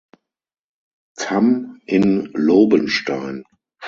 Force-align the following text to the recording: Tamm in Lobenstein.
Tamm 1.15 1.79
in 1.85 2.31
Lobenstein. 2.33 3.43